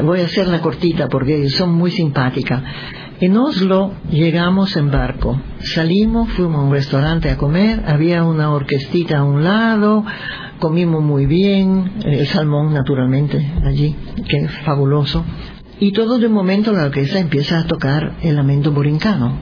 [0.03, 2.61] Voy a hacerla cortita porque son muy simpáticas.
[3.21, 9.19] En Oslo llegamos en barco, salimos, fuimos a un restaurante a comer, había una orquestita
[9.19, 10.03] a un lado,
[10.59, 13.95] comimos muy bien, el salmón naturalmente allí,
[14.27, 15.23] que es fabuloso,
[15.79, 19.39] y todo de momento la orquesta empieza a tocar el lamento borincano.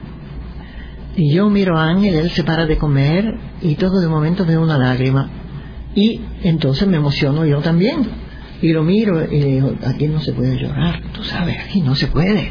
[1.16, 3.24] Y yo miro a Ángel, él se para de comer
[3.60, 5.30] y todo de momento veo una lágrima.
[5.94, 8.23] Y entonces me emociono yo también.
[8.64, 11.94] Y lo miro y le digo, aquí no se puede llorar, tú sabes, aquí no
[11.94, 12.50] se puede.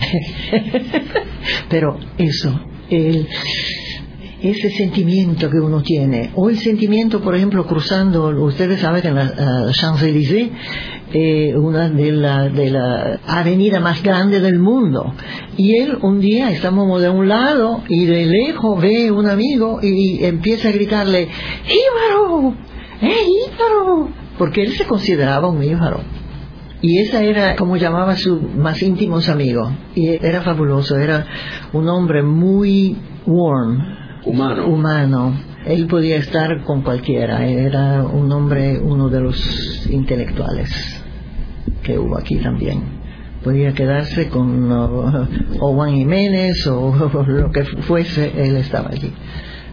[1.68, 3.26] Pero eso, el,
[4.40, 9.16] ese sentimiento que uno tiene, o el sentimiento, por ejemplo, cruzando, ustedes saben que en
[9.16, 10.52] la Champs-Élysées,
[11.12, 15.14] eh, una de la, de la avenida más grande del mundo,
[15.56, 20.24] y él un día estamos de un lado y de lejos ve un amigo y
[20.24, 21.26] empieza a gritarle,
[21.66, 22.54] ¡Íbaro!
[23.02, 23.16] ¡Eh,
[23.48, 24.23] Íbaro!
[24.38, 26.00] Porque él se consideraba un Íbaro
[26.84, 29.72] y esa era como llamaba a sus más íntimos amigos.
[29.94, 31.26] Y era fabuloso, era
[31.72, 33.78] un hombre muy warm.
[34.26, 34.66] Humano.
[34.66, 35.34] Humano.
[35.64, 41.02] Él podía estar con cualquiera, era un hombre, uno de los intelectuales
[41.82, 42.82] que hubo aquí también.
[43.42, 49.10] Podía quedarse con o Juan Jiménez o lo que fuese, él estaba allí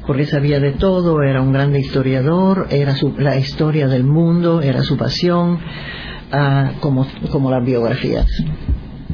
[0.06, 4.82] porque sabía de todo, era un gran historiador, era su, la historia del mundo, era
[4.84, 5.60] su pasión,
[6.80, 8.28] como, como las biografías.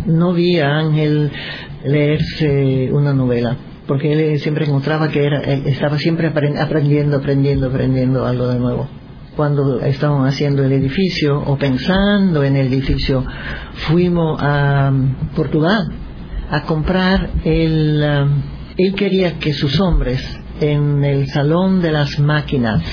[0.05, 1.31] No vi a Ángel
[1.83, 3.57] leerse una novela,
[3.87, 8.87] porque él siempre encontraba que era, estaba siempre aprendiendo, aprendiendo, aprendiendo algo de nuevo.
[9.35, 13.23] Cuando estábamos haciendo el edificio o pensando en el edificio,
[13.73, 14.91] fuimos a
[15.35, 15.87] Portugal
[16.49, 18.03] a comprar el...
[18.03, 18.41] Um,
[18.77, 22.83] él quería que sus hombres en el salón de las máquinas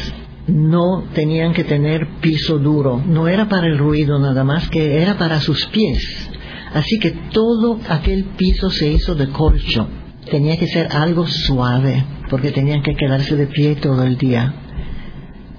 [0.46, 5.16] no tenían que tener piso duro, no era para el ruido nada más que era
[5.16, 6.30] para sus pies.
[6.74, 9.88] Así que todo aquel piso se hizo de corcho.
[10.30, 14.54] Tenía que ser algo suave, porque tenían que quedarse de pie todo el día.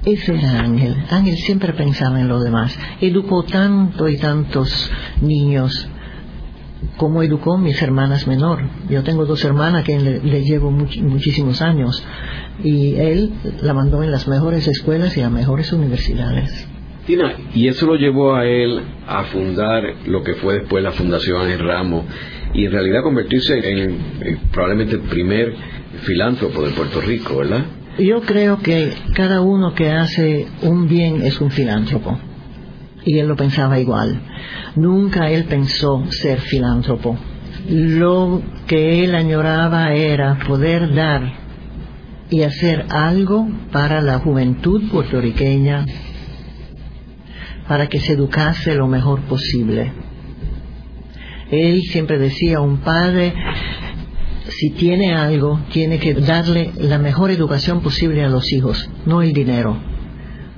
[0.03, 0.95] Ese era Ángel.
[1.09, 2.77] Ángel siempre pensaba en lo demás.
[3.01, 4.91] Educó tanto y tantos
[5.21, 5.87] niños
[6.97, 8.61] como educó mis hermanas menor.
[8.89, 12.03] Yo tengo dos hermanas que le, llevo muchísimos años
[12.63, 16.67] y él la mandó en las mejores escuelas y a mejores universidades.
[17.05, 21.49] Tina, y eso lo llevó a él a fundar lo que fue después la Fundación
[21.49, 22.05] El Ramo
[22.53, 23.99] y en realidad convertirse en,
[24.51, 25.53] probablemente el primer
[26.01, 27.65] filántropo de Puerto Rico, ¿verdad?
[27.99, 32.19] Yo creo que cada uno que hace un bien es un filántropo
[33.05, 34.19] y él lo pensaba igual.
[34.75, 37.17] Nunca él pensó ser filántropo.
[37.69, 41.33] Lo que él añoraba era poder dar
[42.29, 45.85] y hacer algo para la juventud puertorriqueña,
[47.67, 49.93] para que se educase lo mejor posible.
[51.51, 53.33] Él siempre decía, un padre
[54.47, 59.33] si tiene algo, tiene que darle la mejor educación posible a los hijos, no el
[59.33, 59.77] dinero,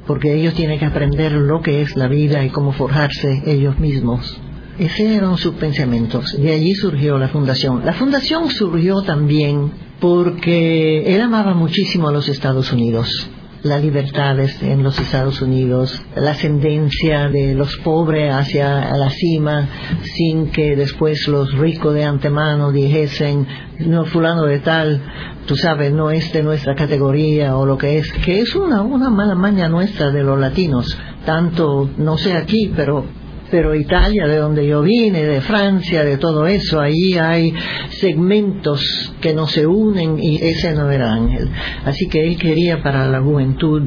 [0.07, 4.39] porque ellos tienen que aprender lo que es la vida y cómo forjarse ellos mismos.
[4.79, 6.39] Esos eran sus pensamientos.
[6.39, 7.83] De allí surgió la fundación.
[7.85, 13.29] La fundación surgió también porque él amaba muchísimo a los Estados Unidos
[13.67, 19.67] las libertades en los Estados Unidos, la ascendencia de los pobres hacia la cima,
[20.15, 23.47] sin que después los ricos de antemano dijesen,
[23.79, 25.01] no, fulano de tal,
[25.45, 29.09] tú sabes, no es de nuestra categoría o lo que es, que es una, una
[29.09, 33.05] mala maña nuestra de los latinos, tanto, no sé aquí, pero
[33.49, 37.53] pero Italia, de donde yo vine, de Francia, de todo eso, ahí hay
[37.89, 41.49] segmentos que no se unen y ese no era Ángel.
[41.85, 43.83] Así que él quería para la juventud,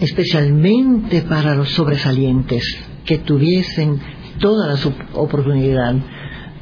[0.00, 2.64] especialmente para los sobresalientes,
[3.04, 4.00] que tuviesen
[4.38, 4.78] toda la
[5.14, 5.94] oportunidad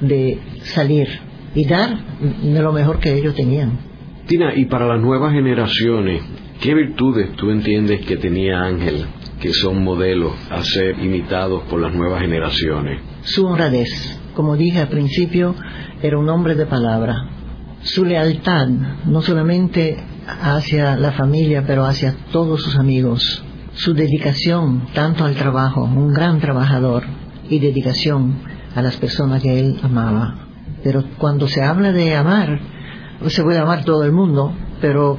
[0.00, 1.08] de salir
[1.54, 1.98] y dar
[2.42, 3.78] de lo mejor que ellos tenían.
[4.26, 6.22] Tina, y para las nuevas generaciones,
[6.60, 9.06] ¿qué virtudes tú entiendes que tenía Ángel
[9.40, 13.00] que son modelos a ser imitados por las nuevas generaciones?
[13.22, 15.54] Su honradez, como dije al principio,
[16.02, 17.30] era un hombre de palabra.
[17.82, 18.68] Su lealtad,
[19.04, 23.44] no solamente hacia la familia, pero hacia todos sus amigos.
[23.74, 27.04] Su dedicación tanto al trabajo, un gran trabajador,
[27.48, 28.36] y dedicación
[28.74, 30.46] a las personas que él amaba.
[30.82, 32.60] Pero cuando se habla de amar,
[33.28, 35.18] se puede amar todo el mundo, pero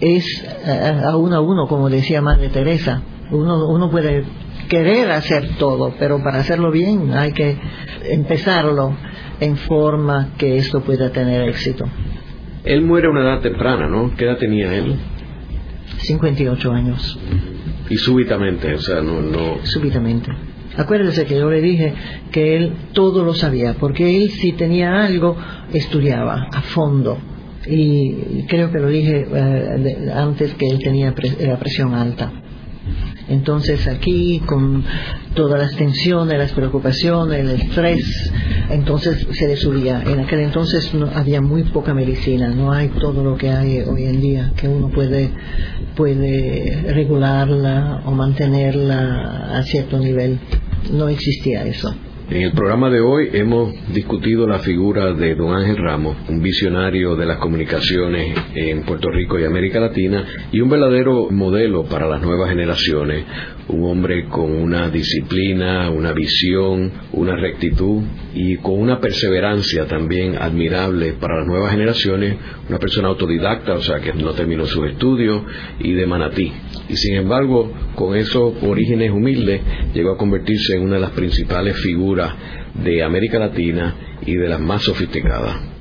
[0.00, 0.24] es
[0.66, 4.24] eh, a uno a uno, como decía Madre Teresa, uno, uno puede
[4.68, 7.56] querer hacer todo, pero para hacerlo bien hay que
[8.10, 8.96] empezarlo
[9.40, 11.84] en forma que esto pueda tener éxito.
[12.64, 14.14] Él muere a una edad temprana, ¿no?
[14.16, 14.96] ¿Qué edad tenía él?
[15.98, 17.18] 58 años.
[17.90, 19.58] Y súbitamente, o sea, no, no...
[19.64, 20.30] Súbitamente.
[20.76, 21.94] Acuérdese que yo le dije
[22.32, 25.36] que él todo lo sabía, porque él si tenía algo,
[25.72, 27.18] estudiaba a fondo.
[27.66, 32.32] Y creo que lo dije eh, antes que él tenía la presión alta.
[33.28, 34.84] Entonces aquí con
[35.34, 38.32] todas las tensiones, las preocupaciones, el estrés,
[38.70, 40.02] entonces se le subía.
[40.02, 44.04] En aquel entonces no, había muy poca medicina, no hay todo lo que hay hoy
[44.04, 45.30] en día que uno puede,
[45.96, 50.38] puede regularla o mantenerla a cierto nivel.
[50.92, 51.94] No existía eso.
[52.34, 57.14] En el programa de hoy hemos discutido la figura de don Ángel Ramos, un visionario
[57.14, 62.20] de las comunicaciones en Puerto Rico y América Latina y un verdadero modelo para las
[62.22, 63.24] nuevas generaciones,
[63.68, 68.02] un hombre con una disciplina, una visión, una rectitud
[68.34, 72.36] y con una perseverancia también admirable para las nuevas generaciones,
[72.68, 75.40] una persona autodidacta, o sea que no terminó sus estudios
[75.78, 76.52] y de manatí.
[76.88, 79.60] Y sin embargo, con esos orígenes humildes,
[79.94, 82.23] llegó a convertirse en una de las principales figuras
[82.74, 83.94] de América Latina
[84.24, 85.74] y de las más sofisticadas.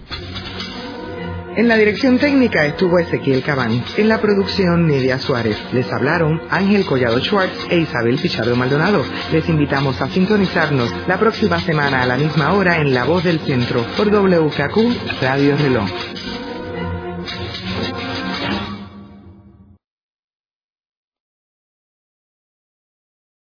[1.55, 3.83] En la dirección técnica estuvo Ezequiel Cabán.
[3.95, 5.55] En la producción, Nidia Suárez.
[5.71, 9.05] Les hablaron Ángel Collado Schwartz e Isabel Pichardo Maldonado.
[9.31, 13.39] Les invitamos a sintonizarnos la próxima semana a la misma hora en La Voz del
[13.39, 15.89] Centro por WKQ Radio Reloj.